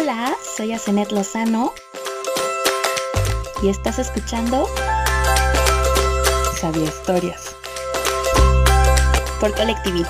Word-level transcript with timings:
Hola, 0.00 0.34
soy 0.56 0.72
Asenet 0.72 1.12
Lozano 1.12 1.74
y 3.62 3.68
estás 3.68 3.98
escuchando 3.98 4.66
Sabía 6.58 6.84
Historias 6.84 7.54
por 9.40 9.54
Colectiví. 9.54 10.02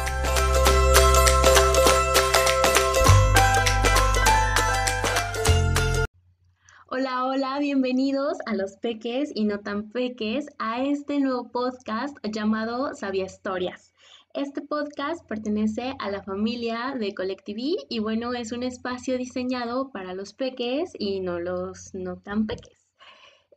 Hola, 6.86 7.24
hola, 7.24 7.58
bienvenidos 7.58 8.38
a 8.46 8.54
los 8.54 8.76
peques 8.76 9.32
y 9.34 9.44
no 9.44 9.58
tan 9.58 9.90
peques 9.90 10.46
a 10.60 10.84
este 10.84 11.18
nuevo 11.18 11.50
podcast 11.50 12.16
llamado 12.22 12.94
Sabía 12.94 13.24
Historias. 13.24 13.89
Este 14.32 14.62
podcast 14.62 15.26
pertenece 15.26 15.94
a 15.98 16.08
la 16.08 16.22
familia 16.22 16.94
de 16.96 17.14
Colectiví 17.14 17.76
y 17.88 17.98
bueno, 17.98 18.32
es 18.32 18.52
un 18.52 18.62
espacio 18.62 19.18
diseñado 19.18 19.90
para 19.90 20.14
los 20.14 20.34
peques 20.34 20.92
y 20.96 21.18
no 21.18 21.40
los 21.40 21.92
no 21.94 22.16
tan 22.16 22.46
peques. 22.46 22.88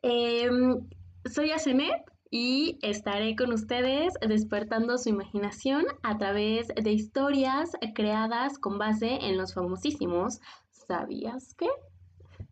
Em, 0.01 0.89
soy 1.31 1.51
Asenet 1.51 2.01
y 2.31 2.79
estaré 2.81 3.35
con 3.35 3.53
ustedes 3.53 4.15
despertando 4.27 4.97
su 4.97 5.09
imaginación 5.09 5.85
a 6.01 6.17
través 6.17 6.69
de 6.69 6.91
historias 6.91 7.69
creadas 7.93 8.57
con 8.57 8.79
base 8.79 9.19
en 9.21 9.37
los 9.37 9.53
famosísimos 9.53 10.39
¿Sabías 10.71 11.53
qué? 11.53 11.69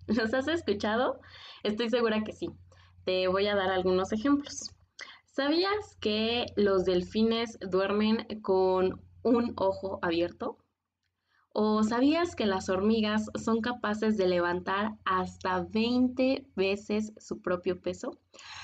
¿Los 0.05 0.31
has 0.35 0.47
escuchado? 0.47 1.19
Estoy 1.63 1.89
segura 1.89 2.23
que 2.23 2.33
sí. 2.33 2.49
Te 3.03 3.27
voy 3.27 3.47
a 3.47 3.55
dar 3.55 3.71
algunos 3.71 4.11
ejemplos. 4.13 4.71
¿Sabías 5.33 5.95
que 6.01 6.47
los 6.57 6.83
delfines 6.83 7.57
duermen 7.61 8.27
con 8.41 8.99
un 9.23 9.53
ojo 9.55 9.97
abierto? 10.01 10.57
¿O 11.53 11.83
sabías 11.83 12.35
que 12.35 12.45
las 12.45 12.67
hormigas 12.67 13.27
son 13.41 13.61
capaces 13.61 14.17
de 14.17 14.27
levantar 14.27 14.97
hasta 15.05 15.61
20 15.61 16.45
veces 16.57 17.13
su 17.17 17.41
propio 17.41 17.79
peso? 17.79 18.19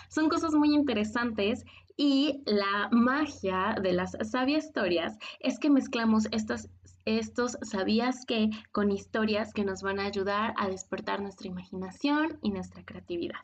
Son 0.10 0.28
cosas 0.28 0.56
muy 0.56 0.76
interesantes 0.76 1.64
y 1.96 2.44
la 2.46 2.90
magia 2.92 3.78
de 3.82 3.94
las 3.94 4.18
sabias 4.30 4.66
historias 4.66 5.18
es 5.40 5.60
que 5.60 5.70
mezclamos 5.70 6.28
estas, 6.32 6.70
estos 7.06 7.58
sabías 7.62 8.26
que 8.26 8.50
con 8.74 8.92
historias 8.92 9.54
que 9.54 9.64
nos 9.64 9.84
van 9.84 10.02
a 10.02 10.06
ayudar 10.06 10.54
a 10.58 10.68
despertar 10.68 11.22
nuestra 11.22 11.48
imaginación 11.48 12.40
y 12.42 12.52
nuestra 12.52 12.84
creatividad. 12.84 13.40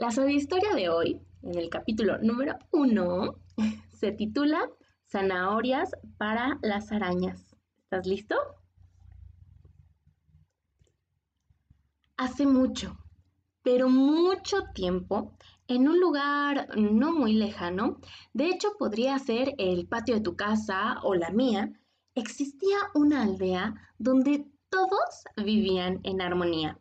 La 0.00 0.08
historia 0.30 0.74
de 0.74 0.88
hoy, 0.88 1.20
en 1.42 1.58
el 1.58 1.68
capítulo 1.68 2.16
número 2.22 2.56
uno, 2.70 3.36
se 3.92 4.12
titula 4.12 4.66
Zanahorias 5.06 5.90
para 6.16 6.58
las 6.62 6.90
arañas. 6.90 7.54
¿Estás 7.82 8.06
listo? 8.06 8.34
Hace 12.16 12.46
mucho, 12.46 12.96
pero 13.62 13.90
mucho 13.90 14.62
tiempo, 14.74 15.36
en 15.68 15.86
un 15.86 16.00
lugar 16.00 16.68
no 16.78 17.12
muy 17.12 17.34
lejano, 17.34 18.00
de 18.32 18.46
hecho 18.46 18.68
podría 18.78 19.18
ser 19.18 19.54
el 19.58 19.86
patio 19.86 20.14
de 20.14 20.22
tu 20.22 20.34
casa 20.34 20.98
o 21.02 21.14
la 21.14 21.28
mía, 21.28 21.78
existía 22.14 22.78
una 22.94 23.24
aldea 23.24 23.74
donde 23.98 24.46
todos 24.70 25.24
vivían 25.36 26.00
en 26.04 26.22
armonía. 26.22 26.78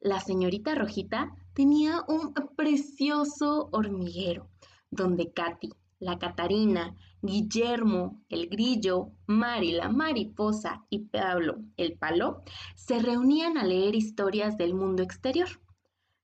La 0.00 0.18
señorita 0.18 0.74
Rojita 0.74 1.32
tenía 1.56 2.04
un 2.06 2.34
precioso 2.54 3.70
hormiguero, 3.72 4.50
donde 4.90 5.32
Katy, 5.32 5.72
la 5.98 6.18
Catarina, 6.18 6.94
Guillermo, 7.22 8.22
el 8.28 8.50
grillo, 8.50 9.12
Mari, 9.26 9.72
la 9.72 9.88
mariposa 9.88 10.84
y 10.90 11.06
Pablo, 11.06 11.56
el 11.78 11.96
palo, 11.96 12.42
se 12.74 12.98
reunían 12.98 13.56
a 13.56 13.64
leer 13.64 13.94
historias 13.94 14.58
del 14.58 14.74
mundo 14.74 15.02
exterior. 15.02 15.48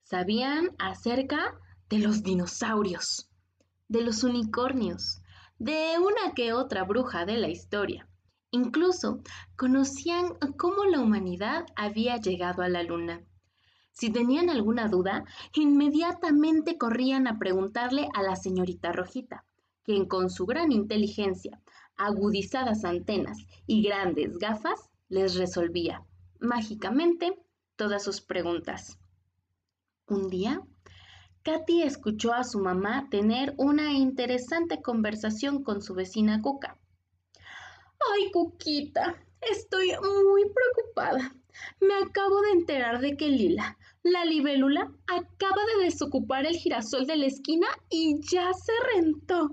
Sabían 0.03 0.77
acerca 0.79 1.59
de 1.89 2.01
los 2.01 2.23
dinosaurios, 2.23 3.31
de 3.89 4.03
los 4.03 4.25
unicornios, 4.25 5.23
de 5.59 5.97
una 5.99 6.35
que 6.35 6.53
otra 6.53 6.85
bruja 6.85 7.25
de 7.25 7.39
la 7.39 7.49
historia. 7.49 8.07
Incluso 8.51 9.23
conocían 9.57 10.35
cómo 10.59 10.85
la 10.85 11.01
humanidad 11.01 11.65
había 11.75 12.19
llegado 12.19 12.61
a 12.61 12.69
la 12.69 12.83
luna 12.83 13.25
si 13.93 14.11
tenían 14.11 14.51
alguna 14.51 14.89
duda, 14.89 15.25
inmediatamente 15.55 16.79
corrían 16.79 17.27
a 17.27 17.39
preguntarle 17.39 18.09
a 18.15 18.23
la 18.23 18.37
señorita 18.37 18.93
Rojita, 18.93 19.45
quien 19.85 20.07
con 20.07 20.31
su 20.31 20.47
gran 20.47 20.73
inteligencia, 20.73 21.61
agudizadas 21.97 22.85
antenas 22.85 23.39
y 23.67 23.83
grandes 23.83 24.39
gafas 24.39 24.91
les 25.09 25.37
resolvía 25.37 26.05
mágicamente 26.41 27.39
todas 27.77 28.03
sus 28.03 28.21
preguntas. 28.21 28.99
Un 30.09 30.29
día, 30.29 30.63
Katy 31.43 31.83
escuchó 31.83 32.33
a 32.33 32.45
su 32.45 32.59
mamá 32.61 33.09
tener 33.11 33.55
una 33.57 33.93
interesante 33.93 34.81
conversación 34.81 35.63
con 35.63 35.83
su 35.83 35.95
vecina 35.95 36.41
Cuca. 36.41 36.79
Ay, 38.13 38.31
Cuquita, 38.33 39.17
estoy 39.41 39.93
muy 40.01 40.45
preocupada. 40.45 41.35
Me 41.81 41.95
acabo 41.95 42.41
de 42.43 42.51
enterar 42.51 43.01
de 43.01 43.17
que 43.17 43.29
Lila, 43.29 43.79
la 44.03 44.25
libélula, 44.25 44.91
acaba 45.07 45.63
de 45.77 45.85
desocupar 45.85 46.47
el 46.47 46.57
girasol 46.57 47.07
de 47.07 47.17
la 47.17 47.27
esquina 47.27 47.67
y 47.89 48.21
ya 48.21 48.53
se 48.53 48.73
rentó. 48.95 49.51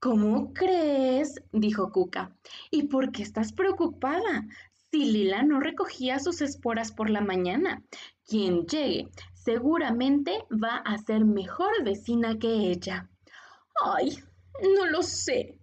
¿Cómo 0.00 0.52
crees? 0.52 1.34
dijo 1.52 1.90
Cuca. 1.92 2.34
¿Y 2.70 2.84
por 2.84 3.12
qué 3.12 3.22
estás 3.22 3.52
preocupada? 3.52 4.46
Si 4.90 5.04
Lila 5.04 5.42
no 5.42 5.60
recogía 5.60 6.18
sus 6.18 6.40
esporas 6.40 6.92
por 6.92 7.10
la 7.10 7.20
mañana, 7.20 7.82
quien 8.24 8.66
llegue 8.66 9.08
seguramente 9.34 10.44
va 10.50 10.76
a 10.76 10.98
ser 10.98 11.24
mejor 11.24 11.84
vecina 11.84 12.38
que 12.38 12.70
ella. 12.70 13.08
Ay, 13.84 14.18
no 14.76 14.86
lo 14.86 15.02
sé, 15.02 15.58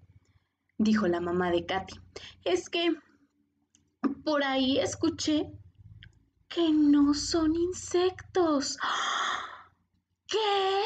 dijo 0.78 1.08
la 1.08 1.20
mamá 1.20 1.52
de 1.52 1.66
Katy. 1.66 1.96
Es 2.44 2.70
que 2.70 2.96
por 4.24 4.44
ahí 4.44 4.80
escuché 4.80 5.52
que 6.54 6.72
no 6.72 7.14
son 7.14 7.56
insectos. 7.56 8.78
¿Qué? 10.28 10.84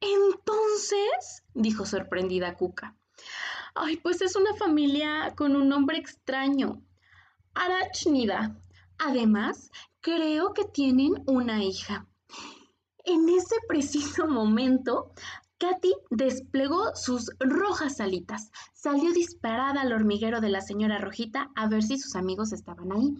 Entonces, 0.00 1.42
dijo 1.52 1.84
sorprendida 1.84 2.54
Cuca. 2.54 2.96
Ay, 3.74 3.96
pues 3.96 4.20
es 4.22 4.36
una 4.36 4.54
familia 4.54 5.34
con 5.36 5.56
un 5.56 5.68
nombre 5.68 5.98
extraño. 5.98 6.80
Arachnida. 7.54 8.56
Además, 8.98 9.70
creo 10.00 10.52
que 10.52 10.64
tienen 10.64 11.24
una 11.26 11.64
hija. 11.64 12.06
En 13.04 13.28
ese 13.28 13.56
preciso 13.66 14.28
momento, 14.28 15.12
Katy 15.64 15.94
desplegó 16.10 16.94
sus 16.94 17.30
rojas 17.40 17.98
alitas, 17.98 18.50
salió 18.74 19.12
disparada 19.14 19.80
al 19.80 19.94
hormiguero 19.94 20.42
de 20.42 20.50
la 20.50 20.60
señora 20.60 20.98
Rojita 20.98 21.50
a 21.54 21.68
ver 21.68 21.82
si 21.82 21.98
sus 21.98 22.16
amigos 22.16 22.52
estaban 22.52 22.92
ahí. 22.92 23.16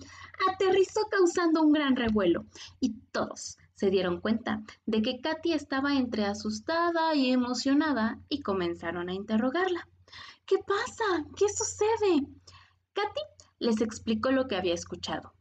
Aterrizó 0.53 1.09
causando 1.11 1.63
un 1.63 1.73
gran 1.73 1.97
revuelo 1.97 2.45
y 2.81 2.91
todos 3.13 3.57
se 3.75 3.89
dieron 3.89 4.21
cuenta 4.21 4.63
de 4.85 5.01
que 5.01 5.23
Katy 5.23 5.55
estaba 5.55 5.95
entre 5.95 6.27
asustada 6.27 7.15
y 7.15 7.31
emocionada 7.31 8.21
y 8.29 8.43
comenzaron 8.43 9.09
a 9.09 9.15
interrogarla. 9.15 9.89
¿Qué 10.45 10.59
pasa? 10.59 11.25
¿Qué 11.37 11.49
sucede? 11.49 12.27
Katy 12.93 13.23
les 13.59 13.81
explicó 13.81 14.31
lo 14.33 14.49
que 14.49 14.57
había 14.57 14.75
escuchado. 14.75 15.33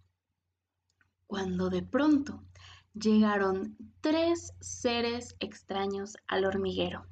Cuando 1.28 1.70
de 1.70 1.84
pronto 1.84 2.46
llegaron 2.94 3.76
tres 4.02 4.54
seres 4.60 5.36
extraños 5.40 6.16
al 6.28 6.46
hormiguero. 6.46 7.06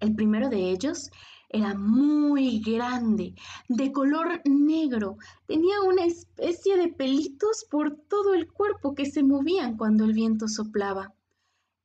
El 0.00 0.14
primero 0.14 0.48
de 0.48 0.70
ellos 0.70 1.10
era 1.48 1.74
muy 1.74 2.60
grande, 2.60 3.34
de 3.68 3.92
color 3.92 4.40
negro, 4.44 5.18
tenía 5.46 5.82
una 5.82 6.06
especie 6.06 6.76
de 6.76 6.88
pelitos 6.88 7.66
por 7.70 7.94
todo 8.08 8.34
el 8.34 8.50
cuerpo 8.50 8.94
que 8.94 9.06
se 9.06 9.22
movían 9.22 9.76
cuando 9.76 10.04
el 10.04 10.14
viento 10.14 10.48
soplaba. 10.48 11.12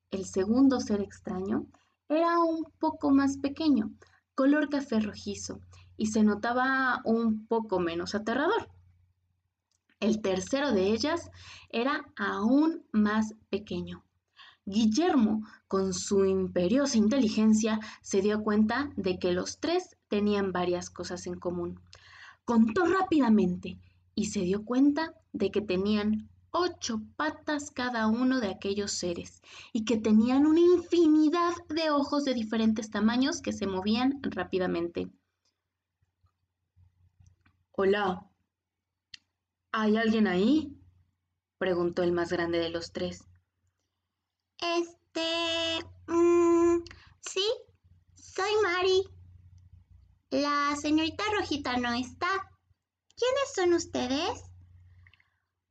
El 0.10 0.26
segundo 0.26 0.80
ser 0.80 1.02
extraño 1.02 1.68
era 2.08 2.40
un 2.40 2.64
poco 2.80 3.12
más 3.12 3.38
pequeño, 3.38 3.92
color 4.36 4.70
café 4.70 5.02
rojizo, 5.02 5.60
y 5.98 6.08
se 6.08 6.24
notaba 6.24 7.02
un 7.04 7.46
poco 7.48 7.80
menos 7.80 8.16
aterrador. 8.16 8.70
El 10.00 10.22
tercero 10.22 10.72
de 10.72 10.92
ellas 10.92 11.32
era 11.70 12.06
aún 12.16 12.86
más 12.92 13.34
pequeño. 13.50 14.04
Guillermo, 14.66 15.48
con 15.68 15.94
su 15.94 16.26
imperiosa 16.26 16.98
inteligencia, 16.98 17.80
se 18.02 18.22
dio 18.22 18.44
cuenta 18.44 18.92
de 18.96 19.18
que 19.18 19.32
los 19.32 19.60
tres 19.60 19.98
tenían 20.08 20.52
varias 20.52 20.90
cosas 20.90 21.26
en 21.26 21.40
común. 21.40 21.80
Contó 22.46 22.86
rápidamente 22.86 23.80
y 24.14 24.26
se 24.26 24.42
dio 24.42 24.66
cuenta 24.66 25.14
de 25.32 25.52
que 25.52 25.62
tenían 25.62 26.30
ocho 26.52 27.02
patas 27.16 27.72
cada 27.72 28.08
uno 28.08 28.40
de 28.40 28.50
aquellos 28.50 28.92
seres 28.92 29.42
y 29.74 29.86
que 29.86 29.98
tenían 29.98 30.46
una 30.46 30.60
infinidad 30.60 31.54
de 31.70 31.90
ojos 31.90 32.26
de 32.26 32.34
diferentes 32.34 32.90
tamaños 32.90 33.42
que 33.42 33.54
se 33.54 33.68
movían 33.68 34.20
rápidamente. 34.22 35.10
Hola, 37.72 38.27
¿Hay 39.80 39.96
alguien 39.96 40.26
ahí? 40.26 40.76
preguntó 41.60 42.02
el 42.02 42.12
más 42.12 42.32
grande 42.32 42.58
de 42.58 42.72
los 42.72 42.92
tres. 42.92 43.24
Este... 44.58 45.86
Mm, 46.08 46.84
sí, 47.22 47.44
soy 48.16 48.50
Mari. 48.64 49.04
La 50.32 50.76
señorita 50.82 51.24
Rojita 51.32 51.78
no 51.78 51.94
está. 51.94 52.28
¿Quiénes 53.16 53.54
son 53.54 53.74
ustedes? 53.74 54.46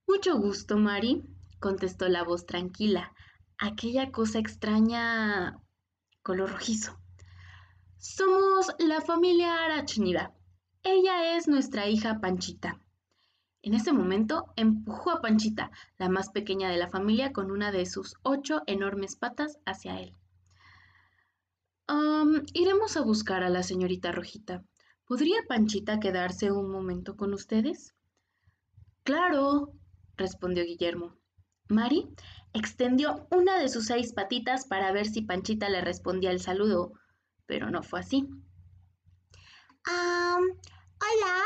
Mucho 0.07 0.39
gusto, 0.39 0.77
Mari, 0.77 1.25
contestó 1.59 2.09
la 2.09 2.23
voz 2.23 2.47
tranquila, 2.47 3.13
aquella 3.59 4.13
cosa 4.13 4.39
extraña 4.39 5.61
color 6.23 6.53
rojizo. 6.53 6.97
Somos 7.99 8.69
la 8.79 9.01
familia 9.01 9.65
Arachnida. 9.65 10.33
Ella 10.85 11.37
es 11.37 11.49
nuestra 11.49 11.89
hija 11.89 12.21
Panchita. 12.21 12.86
En 13.67 13.75
ese 13.75 13.93
momento 13.93 14.53
empujó 14.55 15.11
a 15.11 15.21
Panchita, 15.21 15.73
la 15.99 16.09
más 16.09 16.31
pequeña 16.31 16.71
de 16.71 16.77
la 16.77 16.89
familia, 16.89 17.33
con 17.33 17.51
una 17.51 17.73
de 17.73 17.85
sus 17.85 18.15
ocho 18.23 18.63
enormes 18.69 19.17
patas 19.17 19.59
hacia 19.67 19.99
él. 19.99 20.15
iremos 22.55 22.97
a 22.97 23.01
buscar 23.01 23.43
a 23.43 23.51
la 23.51 23.65
señorita 23.65 24.13
Rojita. 24.13 24.63
¿Podría 25.05 25.43
Panchita 25.49 25.99
quedarse 25.99 26.53
un 26.53 26.71
momento 26.71 27.17
con 27.17 27.35
ustedes? 27.35 27.93
Claro, 29.03 29.73
respondió 30.17 30.63
Guillermo. 30.63 31.17
Mari 31.69 32.09
extendió 32.53 33.27
una 33.33 33.59
de 33.59 33.69
sus 33.69 33.87
seis 33.87 34.13
patitas 34.13 34.69
para 34.69 34.93
ver 34.93 35.09
si 35.09 35.23
Panchita 35.23 35.69
le 35.69 35.81
respondía 35.81 36.31
el 36.31 36.39
saludo, 36.39 36.93
pero 37.47 37.69
no 37.73 37.83
fue 37.83 37.99
así. 37.99 38.29
hola, 41.01 41.43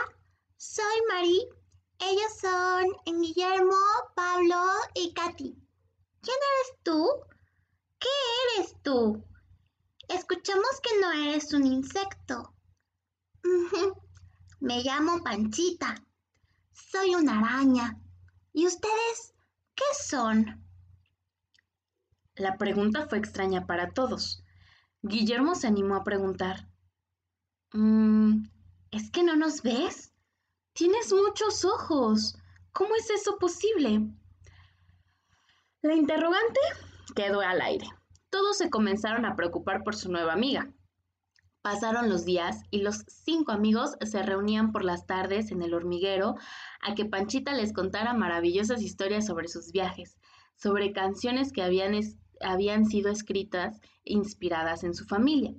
soy 0.58 1.00
Mari. 1.08 1.59
Ellos 2.00 2.32
son 2.40 3.20
Guillermo, 3.20 3.76
Pablo 4.14 4.56
y 4.94 5.12
Katy. 5.12 5.54
¿Quién 6.22 6.36
eres 6.36 6.82
tú? 6.82 7.08
¿Qué 7.98 8.08
eres 8.56 8.74
tú? 8.82 9.22
Escuchamos 10.08 10.80
que 10.82 10.98
no 11.00 11.12
eres 11.12 11.52
un 11.52 11.66
insecto. 11.66 12.54
Me 14.60 14.82
llamo 14.82 15.22
Panchita. 15.22 16.02
Soy 16.72 17.14
una 17.14 17.38
araña. 17.38 18.00
¿Y 18.52 18.66
ustedes 18.66 19.34
qué 19.74 19.84
son? 20.02 20.66
La 22.34 22.56
pregunta 22.56 23.06
fue 23.08 23.18
extraña 23.18 23.66
para 23.66 23.90
todos. 23.90 24.42
Guillermo 25.02 25.54
se 25.54 25.66
animó 25.66 25.96
a 25.96 26.04
preguntar. 26.04 26.68
Mm, 27.72 28.46
¿Es 28.90 29.10
que 29.10 29.22
no 29.22 29.36
nos 29.36 29.62
ves? 29.62 30.09
Tienes 30.80 31.12
muchos 31.12 31.66
ojos. 31.66 32.38
¿Cómo 32.72 32.94
es 32.96 33.10
eso 33.10 33.36
posible? 33.36 34.00
La 35.82 35.94
interrogante 35.94 36.58
quedó 37.14 37.42
al 37.42 37.60
aire. 37.60 37.86
Todos 38.30 38.56
se 38.56 38.70
comenzaron 38.70 39.26
a 39.26 39.36
preocupar 39.36 39.84
por 39.84 39.94
su 39.94 40.10
nueva 40.10 40.32
amiga. 40.32 40.72
Pasaron 41.60 42.08
los 42.08 42.24
días 42.24 42.62
y 42.70 42.80
los 42.80 43.04
cinco 43.08 43.52
amigos 43.52 43.98
se 44.00 44.22
reunían 44.22 44.72
por 44.72 44.82
las 44.82 45.06
tardes 45.06 45.50
en 45.50 45.60
el 45.60 45.74
hormiguero 45.74 46.36
a 46.80 46.94
que 46.94 47.04
Panchita 47.04 47.52
les 47.52 47.74
contara 47.74 48.14
maravillosas 48.14 48.80
historias 48.80 49.26
sobre 49.26 49.48
sus 49.48 49.72
viajes, 49.72 50.16
sobre 50.56 50.94
canciones 50.94 51.52
que 51.52 51.62
habían, 51.62 51.92
habían 52.40 52.86
sido 52.86 53.10
escritas 53.10 53.82
e 54.06 54.14
inspiradas 54.14 54.82
en 54.82 54.94
su 54.94 55.04
familia. 55.04 55.52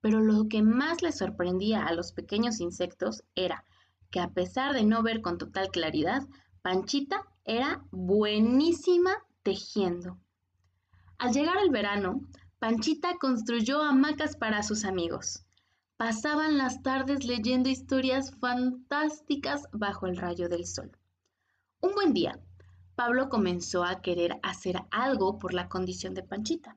Pero 0.00 0.20
lo 0.20 0.48
que 0.48 0.62
más 0.62 1.02
les 1.02 1.18
sorprendía 1.18 1.84
a 1.84 1.92
los 1.92 2.12
pequeños 2.12 2.58
insectos 2.58 3.22
era 3.34 3.66
que 4.12 4.20
a 4.20 4.30
pesar 4.30 4.74
de 4.74 4.84
no 4.84 5.02
ver 5.02 5.22
con 5.22 5.38
total 5.38 5.70
claridad, 5.70 6.22
Panchita 6.60 7.24
era 7.44 7.82
buenísima 7.90 9.10
tejiendo. 9.42 10.18
Al 11.18 11.32
llegar 11.32 11.56
el 11.60 11.70
verano, 11.70 12.20
Panchita 12.58 13.16
construyó 13.18 13.82
hamacas 13.82 14.36
para 14.36 14.62
sus 14.62 14.84
amigos. 14.84 15.44
Pasaban 15.96 16.58
las 16.58 16.82
tardes 16.82 17.24
leyendo 17.24 17.70
historias 17.70 18.36
fantásticas 18.36 19.66
bajo 19.72 20.06
el 20.06 20.16
rayo 20.18 20.48
del 20.48 20.66
sol. 20.66 20.92
Un 21.80 21.92
buen 21.94 22.12
día, 22.12 22.38
Pablo 22.94 23.30
comenzó 23.30 23.82
a 23.82 24.02
querer 24.02 24.38
hacer 24.42 24.82
algo 24.90 25.38
por 25.38 25.54
la 25.54 25.68
condición 25.68 26.12
de 26.12 26.22
Panchita. 26.22 26.76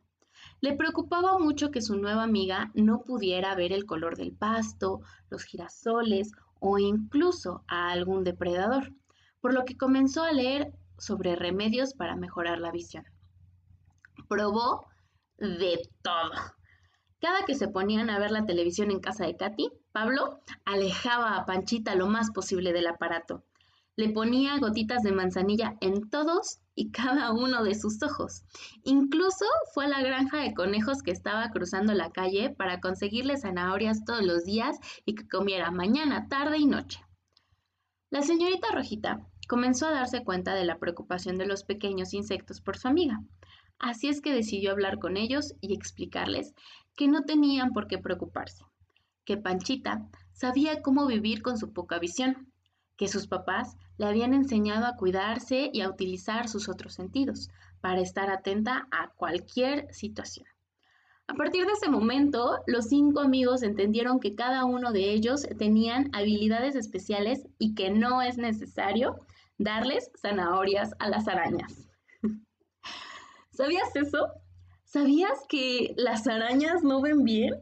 Le 0.62 0.74
preocupaba 0.74 1.38
mucho 1.38 1.70
que 1.70 1.82
su 1.82 1.98
nueva 1.98 2.24
amiga 2.24 2.72
no 2.76 3.02
pudiera 3.02 3.56
ver 3.56 3.74
el 3.74 3.86
color 3.86 4.16
del 4.16 4.32
pasto, 4.32 5.02
los 5.30 5.44
girasoles 5.44 6.32
o 6.60 6.78
incluso 6.80 7.63
a 7.68 7.92
algún 7.92 8.24
depredador, 8.24 8.94
por 9.42 9.54
lo 9.54 9.66
que 9.66 9.78
comenzó 9.78 10.24
a 10.24 10.31
leer 10.31 10.74
sobre 10.98 11.36
remedios 11.36 11.94
para 11.94 12.16
mejorar 12.16 12.60
la 12.60 12.72
visión. 12.72 13.06
Probó 14.28 14.88
de 15.38 15.80
todo. 16.02 16.31
Cada 17.19 17.46
que 17.46 17.56
se 17.56 17.68
ponían 17.68 18.10
a 18.10 18.19
ver 18.19 18.31
la 18.31 18.46
televisión 18.46 18.92
en 18.92 19.00
casa 19.00 19.25
de 19.25 19.36
Katy, 19.36 19.69
Pablo 19.92 20.42
alejaba 20.63 21.36
a 21.36 21.46
Panchita 21.46 21.96
lo 21.96 22.07
más 22.07 22.31
posible 22.31 22.74
del 22.74 22.88
aparato. 22.88 23.44
Le 23.98 24.10
ponía 24.10 24.58
gotitas 24.58 25.04
de 25.04 25.14
manzanilla 25.14 25.78
en 25.80 26.10
todos 26.10 26.60
y 26.76 26.92
cada 26.92 27.32
uno 27.32 27.64
de 27.64 27.76
sus 27.76 28.04
ojos. 28.04 28.44
Incluso 28.84 29.46
fue 29.74 29.86
a 29.86 29.90
la 29.90 30.02
granja 30.02 30.40
de 30.40 30.54
conejos 30.54 31.02
que 31.02 31.12
estaba 31.12 31.50
cruzando 31.52 31.94
la 31.94 32.12
calle 32.12 32.50
para 32.50 32.82
conseguirle 32.82 33.38
zanahorias 33.38 34.04
todos 34.04 34.24
los 34.24 34.44
días 34.44 34.78
y 35.06 35.16
que 35.16 35.28
comiera 35.28 35.72
mañana, 35.72 36.28
tarde 36.28 36.58
y 36.58 36.66
noche. 36.66 37.00
La 38.10 38.22
señorita 38.22 38.68
Rojita 38.72 39.26
comenzó 39.48 39.88
a 39.88 39.92
darse 39.92 40.24
cuenta 40.24 40.54
de 40.56 40.66
la 40.66 40.78
preocupación 40.78 41.38
de 41.38 41.46
los 41.46 41.64
pequeños 41.64 42.14
insectos 42.14 42.60
por 42.60 42.78
su 42.78 42.88
amiga. 42.88 43.24
Así 43.80 44.08
es 44.08 44.22
que 44.22 44.34
decidió 44.34 44.72
hablar 44.72 45.00
con 45.00 45.18
ellos 45.18 45.54
y 45.62 45.74
explicarles 45.74 46.54
que 46.96 47.08
no 47.08 47.24
tenían 47.24 47.72
por 47.72 47.88
qué 47.88 47.98
preocuparse, 47.98 48.66
que 49.26 49.38
Panchita 49.38 50.08
sabía 50.34 50.82
cómo 50.82 51.08
vivir 51.08 51.42
con 51.42 51.58
su 51.58 51.74
poca 51.74 52.00
visión, 52.00 52.52
que 52.98 53.08
sus 53.08 53.28
papás 53.28 53.78
le 53.98 54.06
habían 54.06 54.34
enseñado 54.34 54.86
a 54.86 54.96
cuidarse 54.96 55.70
y 55.74 55.82
a 55.82 55.90
utilizar 55.90 56.48
sus 56.48 56.70
otros 56.70 56.94
sentidos 56.94 57.50
para 57.82 58.02
estar 58.02 58.30
atenta 58.30 58.88
a 58.92 59.10
cualquier 59.16 59.94
situación. 59.94 60.48
A 61.28 61.34
partir 61.34 61.66
de 61.66 61.74
ese 61.74 61.90
momento, 61.90 62.60
los 62.68 62.86
cinco 62.86 63.20
amigos 63.20 63.64
entendieron 63.64 64.20
que 64.20 64.36
cada 64.36 64.64
uno 64.66 64.92
de 64.92 65.12
ellos 65.12 65.48
tenían 65.58 66.10
habilidades 66.14 66.75
especiales 66.75 67.48
y 67.58 67.74
que 67.74 67.90
no 67.90 68.22
es 68.22 68.38
necesario 68.38 69.16
darles 69.58 70.12
zanahorias 70.22 70.94
a 71.00 71.10
las 71.10 71.28
arañas. 71.28 71.90
¿Sabías 73.52 73.96
eso? 73.96 74.28
¿Sabías 74.84 75.46
que 75.50 75.96
las 75.98 76.28
arañas 76.28 76.84
no 76.84 77.02
ven 77.02 77.24
bien? 77.24 77.56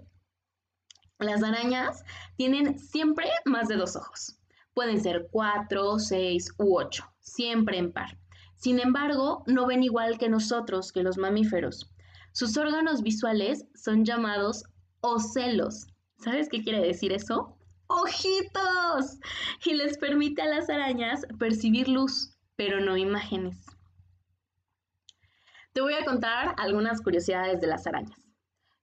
Las 1.19 1.41
arañas 1.41 2.03
tienen 2.35 2.77
siempre 2.77 3.29
más 3.45 3.69
de 3.69 3.77
dos 3.77 3.95
ojos. 3.95 4.37
Pueden 4.73 5.01
ser 5.01 5.27
cuatro, 5.31 5.99
seis 5.99 6.53
u 6.57 6.77
ocho, 6.77 7.05
siempre 7.19 7.77
en 7.77 7.91
par. 7.91 8.17
Sin 8.55 8.79
embargo, 8.79 9.43
no 9.45 9.67
ven 9.67 9.83
igual 9.83 10.17
que 10.17 10.29
nosotros, 10.29 10.91
que 10.91 11.03
los 11.03 11.17
mamíferos. 11.17 11.91
Sus 12.31 12.57
órganos 12.57 13.03
visuales 13.03 13.65
son 13.75 14.05
llamados 14.05 14.63
ocelos. 15.01 15.85
¿Sabes 16.17 16.49
qué 16.49 16.63
quiere 16.63 16.79
decir 16.79 17.11
eso? 17.11 17.57
¡Ojitos! 17.87 19.19
Y 19.65 19.73
les 19.75 19.97
permite 19.97 20.41
a 20.41 20.47
las 20.47 20.69
arañas 20.69 21.27
percibir 21.37 21.87
luz, 21.87 22.37
pero 22.55 22.79
no 22.79 22.97
imágenes. 22.97 23.65
Te 25.73 25.81
voy 25.81 25.93
a 25.95 26.05
contar 26.05 26.55
algunas 26.57 27.01
curiosidades 27.01 27.59
de 27.59 27.67
las 27.67 27.85
arañas. 27.85 28.19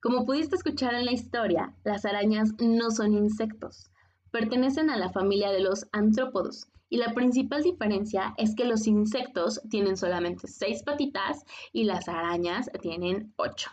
Como 0.02 0.26
pudiste 0.26 0.56
escuchar 0.56 0.94
en 0.94 1.06
la 1.06 1.12
historia, 1.12 1.74
las 1.84 2.04
arañas 2.04 2.52
no 2.58 2.90
son 2.90 3.14
insectos. 3.14 3.90
Pertenecen 4.30 4.90
a 4.90 4.96
la 4.96 5.10
familia 5.10 5.50
de 5.50 5.60
los 5.60 5.86
antrópodos 5.92 6.68
y 6.88 6.98
la 6.98 7.14
principal 7.14 7.62
diferencia 7.62 8.34
es 8.36 8.54
que 8.54 8.64
los 8.64 8.86
insectos 8.86 9.60
tienen 9.70 9.96
solamente 9.96 10.46
seis 10.46 10.82
patitas 10.82 11.44
y 11.72 11.84
las 11.84 12.08
arañas 12.08 12.70
tienen 12.80 13.32
ocho. 13.36 13.70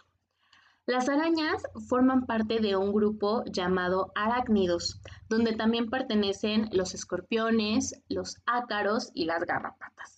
Las 0.86 1.10
arañas 1.10 1.64
forman 1.90 2.26
parte 2.26 2.60
de 2.60 2.78
un 2.78 2.94
grupo 2.94 3.44
llamado 3.46 4.14
arácnidos, 4.16 5.02
donde 5.28 5.54
también 5.54 5.90
pertenecen 5.90 6.70
los 6.72 6.94
escorpiones, 6.94 8.02
los 8.08 8.38
ácaros 8.46 9.12
y 9.14 9.26
las 9.26 9.44
garrapatas. 9.44 10.17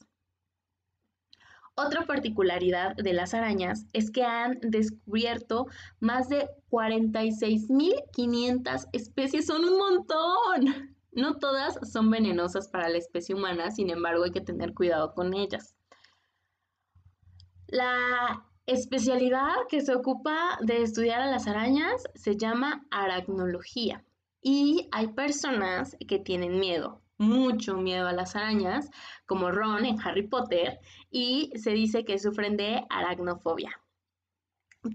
Otra 1.86 2.06
particularidad 2.06 2.96
de 2.98 3.14
las 3.14 3.34
arañas 3.34 3.86
es 3.94 4.12
que 4.12 4.26
han 4.26 4.60
descubierto 4.62 5.68
más 6.02 6.28
de 6.28 6.50
46.500 6.70 8.90
especies, 8.92 9.46
son 9.46 9.64
un 9.64 9.78
montón. 9.78 10.98
No 11.14 11.38
todas 11.38 11.80
son 11.90 12.12
venenosas 12.12 12.68
para 12.68 12.90
la 12.90 12.98
especie 12.98 13.34
humana, 13.34 13.72
sin 13.72 13.90
embargo 13.90 14.26
hay 14.26 14.32
que 14.32 14.42
tener 14.42 14.74
cuidado 14.74 15.14
con 15.14 15.34
ellas. 15.34 15.74
La 17.68 18.46
especialidad 18.66 19.56
que 19.70 19.80
se 19.80 19.96
ocupa 19.96 20.60
de 20.62 20.84
estudiar 20.84 21.22
a 21.22 21.32
las 21.32 21.48
arañas 21.48 22.04
se 22.14 22.36
llama 22.36 22.86
aracnología 22.92 24.04
y 24.42 24.90
hay 24.92 25.08
personas 25.08 25.96
que 26.08 26.20
tienen 26.20 26.60
miedo 26.60 27.02
mucho 27.20 27.78
miedo 27.78 28.08
a 28.08 28.14
las 28.14 28.36
arañas, 28.36 28.90
como 29.28 29.52
Ron 29.52 29.86
en 29.86 30.00
Harry 30.02 30.28
Potter, 30.28 30.80
y 31.12 31.52
se 31.56 31.72
dice 31.72 32.04
que 32.06 32.18
sufren 32.18 32.58
de 32.58 32.84
aracnofobia. 32.90 33.80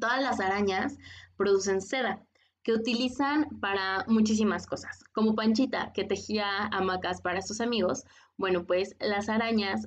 Todas 0.00 0.21
las 0.23 0.40
arañas 0.40 0.99
producen 1.37 1.81
seda, 1.81 2.25
que 2.64 2.73
utilizan 2.73 3.61
para 3.61 4.04
muchísimas 4.09 4.66
cosas, 4.66 5.04
como 5.12 5.35
Panchita, 5.35 5.93
que 5.93 6.04
tejía 6.04 6.66
hamacas 6.73 7.21
para 7.21 7.43
sus 7.43 7.61
amigos. 7.61 8.04
Bueno, 8.38 8.64
pues 8.64 8.97
las 9.00 9.28
arañas 9.28 9.87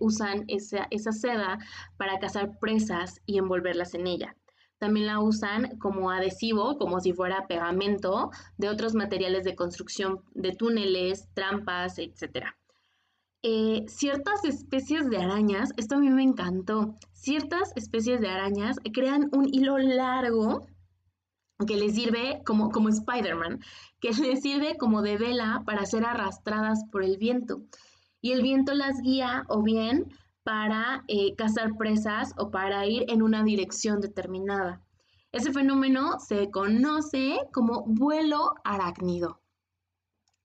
usan 0.00 0.44
esa, 0.48 0.86
esa 0.90 1.12
seda 1.12 1.58
para 1.96 2.18
cazar 2.18 2.58
presas 2.58 3.22
y 3.24 3.38
envolverlas 3.38 3.94
en 3.94 4.06
ella. 4.06 4.36
También 4.80 5.06
la 5.06 5.20
usan 5.20 5.78
como 5.78 6.10
adhesivo, 6.10 6.78
como 6.78 7.00
si 7.00 7.12
fuera 7.12 7.46
pegamento 7.46 8.30
de 8.56 8.70
otros 8.70 8.94
materiales 8.94 9.44
de 9.44 9.54
construcción 9.54 10.22
de 10.32 10.52
túneles, 10.52 11.28
trampas, 11.34 11.98
etc. 11.98 12.46
Eh, 13.42 13.84
ciertas 13.88 14.42
especies 14.46 15.10
de 15.10 15.18
arañas, 15.18 15.70
esto 15.76 15.96
a 15.96 15.98
mí 15.98 16.08
me 16.08 16.22
encantó, 16.22 16.96
ciertas 17.12 17.72
especies 17.76 18.22
de 18.22 18.30
arañas 18.30 18.78
crean 18.94 19.28
un 19.32 19.52
hilo 19.52 19.76
largo 19.76 20.66
que 21.66 21.76
les 21.76 21.94
sirve 21.94 22.40
como, 22.46 22.70
como 22.70 22.88
Spider-Man, 22.88 23.60
que 24.00 24.12
les 24.12 24.40
sirve 24.40 24.78
como 24.78 25.02
de 25.02 25.18
vela 25.18 25.62
para 25.66 25.84
ser 25.84 26.06
arrastradas 26.06 26.84
por 26.90 27.04
el 27.04 27.18
viento. 27.18 27.60
Y 28.22 28.32
el 28.32 28.40
viento 28.40 28.72
las 28.72 28.98
guía 29.02 29.44
o 29.48 29.62
bien 29.62 30.06
para 30.50 31.04
eh, 31.06 31.36
cazar 31.36 31.76
presas 31.76 32.34
o 32.36 32.50
para 32.50 32.84
ir 32.84 33.04
en 33.06 33.22
una 33.22 33.44
dirección 33.44 34.00
determinada. 34.00 34.82
Ese 35.30 35.52
fenómeno 35.52 36.18
se 36.18 36.50
conoce 36.50 37.38
como 37.52 37.84
vuelo 37.86 38.54
arácnido. 38.64 39.40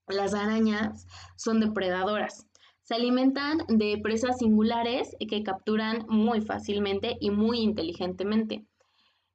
Las 0.06 0.32
arañas 0.32 1.08
son 1.34 1.58
depredadoras. 1.58 2.46
Se 2.82 2.94
alimentan 2.94 3.66
de 3.66 3.98
presas 4.00 4.38
singulares 4.38 5.16
que 5.28 5.42
capturan 5.42 6.06
muy 6.08 6.40
fácilmente 6.40 7.16
y 7.20 7.30
muy 7.30 7.58
inteligentemente. 7.58 8.64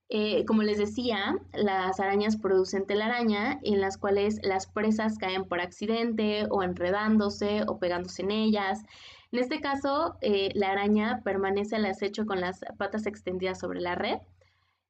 Eh, 0.07 0.45
como 0.45 0.63
les 0.63 0.77
decía, 0.77 1.35
las 1.51 1.99
arañas 1.99 2.37
producen 2.37 2.87
telaraña 2.87 3.59
en 3.63 3.81
las 3.81 3.97
cuales 3.97 4.39
las 4.41 4.67
presas 4.67 5.17
caen 5.17 5.43
por 5.43 5.59
accidente 5.59 6.45
o 6.49 6.63
enredándose 6.63 7.63
o 7.67 7.77
pegándose 7.77 8.21
en 8.21 8.31
ellas. 8.31 8.85
En 9.31 9.39
este 9.39 9.61
caso, 9.61 10.17
eh, 10.21 10.49
la 10.55 10.71
araña 10.71 11.21
permanece 11.23 11.77
al 11.77 11.85
acecho 11.85 12.25
con 12.25 12.41
las 12.41 12.61
patas 12.77 13.05
extendidas 13.05 13.59
sobre 13.59 13.79
la 13.79 13.95
red 13.95 14.17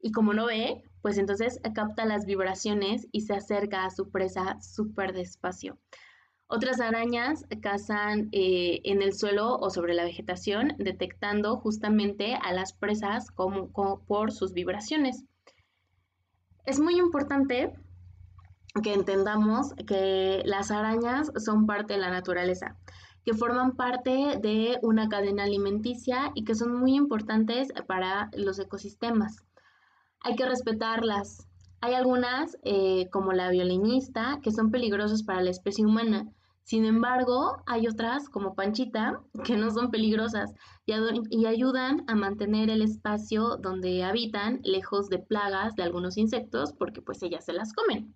y 0.02 0.12
como 0.12 0.34
no 0.34 0.48
ve, 0.48 0.84
pues 1.02 1.18
entonces 1.18 1.60
capta 1.76 2.06
las 2.06 2.26
vibraciones 2.26 3.08
y 3.12 3.22
se 3.22 3.36
acerca 3.36 3.86
a 3.86 3.92
su 3.92 4.10
presa 4.10 4.58
súper 4.62 5.14
despacio. 5.14 5.78
Otras 6.54 6.82
arañas 6.82 7.46
cazan 7.62 8.28
eh, 8.34 8.82
en 8.84 9.02
el 9.02 9.14
suelo 9.14 9.58
o 9.58 9.70
sobre 9.70 9.94
la 9.94 10.04
vegetación, 10.04 10.74
detectando 10.78 11.56
justamente 11.56 12.36
a 12.36 12.52
las 12.52 12.74
presas 12.74 13.32
como, 13.32 13.70
por 14.06 14.34
sus 14.34 14.52
vibraciones. 14.52 15.24
Es 16.66 16.80
muy 16.82 17.00
importante 17.00 17.74
que 18.84 18.94
entendamos 18.94 19.74
que 19.88 20.42
las 20.44 20.72
arañas 20.72 21.32
son 21.38 21.68
parte 21.68 21.94
de 21.94 22.00
la 22.00 22.10
naturaleza, 22.10 22.78
que 23.26 23.34
forman 23.34 23.76
parte 23.76 24.38
de 24.42 24.80
una 24.82 25.10
cadena 25.10 25.44
alimenticia 25.44 26.32
y 26.36 26.44
que 26.44 26.56
son 26.56 26.76
muy 26.76 26.96
importantes 26.96 27.70
para 27.88 28.30
los 28.34 28.60
ecosistemas. 28.60 29.46
Hay 30.22 30.36
que 30.36 30.46
respetarlas. 30.46 31.48
Hay 31.82 31.94
algunas, 31.94 32.58
eh, 32.64 33.10
como 33.12 33.34
la 33.34 33.50
violinista, 33.50 34.40
que 34.44 34.52
son 34.52 34.72
peligrosas 34.72 35.24
para 35.24 35.42
la 35.42 35.50
especie 35.50 35.86
humana 35.86 36.28
sin 36.64 36.86
embargo, 36.86 37.62
hay 37.66 37.88
otras, 37.88 38.30
como 38.30 38.56
Panchita, 38.56 39.22
que 39.44 39.58
no 39.58 39.72
son 39.72 39.92
peligrosas 39.92 40.54
y, 40.86 41.46
ayudan 41.46 42.04
a 42.08 42.16
mantener 42.16 42.70
el 42.70 42.82
espacio 42.82 43.58
donde 43.58 44.04
habitan 44.04 44.62
lejos 44.64 45.10
de 45.10 45.20
plagas 45.20 45.76
de 45.76 45.84
algunos 45.84 46.18
insectos 46.18 46.74
porque 46.74 47.02
pues 47.02 47.22
ellas 47.24 47.46
se 47.46 47.54
las 47.54 47.74
comen. 47.74 48.14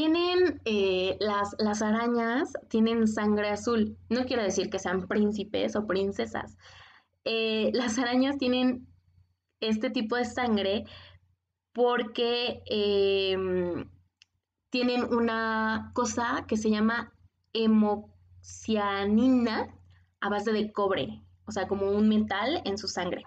Tienen 0.00 0.62
eh, 0.64 1.18
las, 1.20 1.54
las, 1.58 1.82
arañas, 1.82 2.54
tienen 2.70 3.06
sangre 3.06 3.50
azul. 3.50 3.98
No 4.08 4.24
quiero 4.24 4.42
decir 4.42 4.70
que 4.70 4.78
sean 4.78 5.06
príncipes 5.06 5.76
o 5.76 5.86
princesas. 5.86 6.56
Eh, 7.26 7.70
las 7.74 7.98
arañas 7.98 8.38
tienen 8.38 8.88
este 9.60 9.90
tipo 9.90 10.16
de 10.16 10.24
sangre 10.24 10.86
porque 11.74 12.62
em, 12.64 13.90
tienen 14.70 15.04
una 15.12 15.90
cosa 15.92 16.46
que 16.48 16.56
se 16.56 16.70
llama 16.70 17.12
hemocianina 17.52 19.68
a 20.22 20.30
base 20.30 20.52
de 20.52 20.72
cobre, 20.72 21.22
o 21.44 21.52
sea, 21.52 21.68
como 21.68 21.90
un 21.90 22.08
metal 22.08 22.62
en 22.64 22.78
su 22.78 22.88
sangre. 22.88 23.26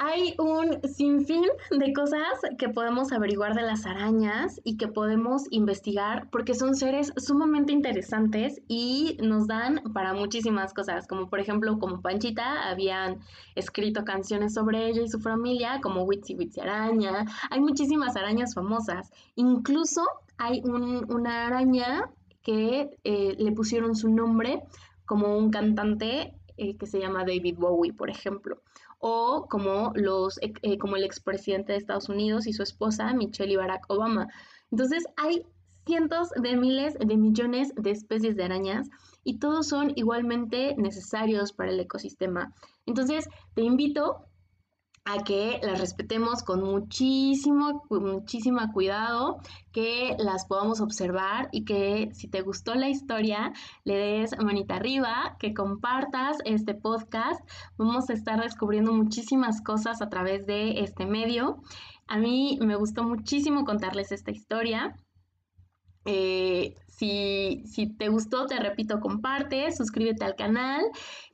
Hay 0.00 0.36
un 0.38 0.80
sinfín 0.88 1.42
de 1.72 1.92
cosas 1.92 2.22
que 2.56 2.68
podemos 2.68 3.10
averiguar 3.10 3.56
de 3.56 3.62
las 3.62 3.84
arañas 3.84 4.60
y 4.62 4.76
que 4.76 4.86
podemos 4.86 5.46
investigar 5.50 6.30
porque 6.30 6.54
son 6.54 6.76
seres 6.76 7.12
sumamente 7.16 7.72
interesantes 7.72 8.62
y 8.68 9.16
nos 9.20 9.48
dan 9.48 9.82
para 9.92 10.14
muchísimas 10.14 10.72
cosas, 10.72 11.08
como 11.08 11.28
por 11.28 11.40
ejemplo, 11.40 11.80
como 11.80 12.00
Panchita, 12.00 12.70
habían 12.70 13.18
escrito 13.56 14.04
canciones 14.04 14.54
sobre 14.54 14.86
ella 14.86 15.02
y 15.02 15.08
su 15.08 15.18
familia, 15.18 15.80
como 15.82 16.04
Witsi 16.04 16.36
Witsi 16.36 16.60
Araña. 16.60 17.24
Hay 17.50 17.58
muchísimas 17.60 18.14
arañas 18.14 18.54
famosas. 18.54 19.10
Incluso 19.34 20.02
hay 20.36 20.62
una 20.64 21.48
araña 21.48 22.08
que 22.44 22.96
eh, 23.02 23.34
le 23.36 23.50
pusieron 23.50 23.96
su 23.96 24.08
nombre 24.08 24.62
como 25.06 25.36
un 25.36 25.50
cantante 25.50 26.34
eh, 26.56 26.76
que 26.76 26.86
se 26.86 27.00
llama 27.00 27.24
David 27.24 27.56
Bowie, 27.58 27.92
por 27.92 28.10
ejemplo 28.10 28.62
o 28.98 29.46
como, 29.48 29.92
los, 29.94 30.38
eh, 30.42 30.52
eh, 30.62 30.78
como 30.78 30.96
el 30.96 31.04
expresidente 31.04 31.72
de 31.72 31.78
Estados 31.78 32.08
Unidos 32.08 32.46
y 32.46 32.52
su 32.52 32.62
esposa, 32.62 33.12
Michelle 33.14 33.52
y 33.52 33.56
Barack 33.56 33.84
Obama. 33.88 34.28
Entonces 34.70 35.04
hay 35.16 35.44
cientos 35.86 36.30
de 36.30 36.56
miles 36.56 36.94
de 36.98 37.16
millones 37.16 37.72
de 37.76 37.90
especies 37.90 38.36
de 38.36 38.44
arañas 38.44 38.90
y 39.24 39.38
todos 39.38 39.68
son 39.68 39.92
igualmente 39.96 40.74
necesarios 40.76 41.52
para 41.52 41.70
el 41.70 41.80
ecosistema. 41.80 42.52
Entonces 42.86 43.28
te 43.54 43.62
invito 43.62 44.27
a 45.04 45.22
que 45.24 45.60
las 45.62 45.80
respetemos 45.80 46.42
con 46.42 46.62
muchísimo, 46.62 47.84
muchísimo 47.90 48.60
cuidado, 48.72 49.38
que 49.72 50.16
las 50.18 50.46
podamos 50.46 50.80
observar 50.80 51.48
y 51.52 51.64
que 51.64 52.10
si 52.12 52.28
te 52.28 52.42
gustó 52.42 52.74
la 52.74 52.88
historia, 52.88 53.52
le 53.84 53.96
des 53.96 54.38
manita 54.38 54.76
arriba, 54.76 55.36
que 55.38 55.54
compartas 55.54 56.38
este 56.44 56.74
podcast. 56.74 57.40
Vamos 57.76 58.10
a 58.10 58.12
estar 58.12 58.40
descubriendo 58.40 58.92
muchísimas 58.92 59.62
cosas 59.62 60.02
a 60.02 60.08
través 60.08 60.46
de 60.46 60.80
este 60.80 61.06
medio. 61.06 61.62
A 62.06 62.18
mí 62.18 62.58
me 62.60 62.76
gustó 62.76 63.02
muchísimo 63.02 63.64
contarles 63.64 64.12
esta 64.12 64.30
historia. 64.30 64.94
Eh, 66.04 66.74
si, 66.86 67.62
si, 67.66 67.94
te 67.96 68.08
gustó, 68.08 68.46
te 68.46 68.58
repito, 68.58 68.98
comparte, 68.98 69.70
suscríbete 69.72 70.24
al 70.24 70.36
canal 70.36 70.82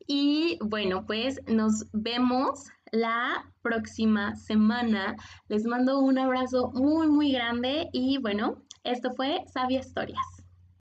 y 0.06 0.58
bueno, 0.60 1.06
pues 1.06 1.40
nos 1.46 1.86
vemos 1.92 2.70
la 2.94 3.44
próxima 3.62 4.36
semana. 4.36 5.16
Les 5.48 5.64
mando 5.64 5.98
un 5.98 6.18
abrazo 6.18 6.70
muy, 6.74 7.08
muy 7.08 7.32
grande 7.32 7.88
y 7.92 8.18
bueno, 8.18 8.62
esto 8.84 9.10
fue 9.12 9.42
Sabia 9.52 9.80
Historias. 9.80 10.43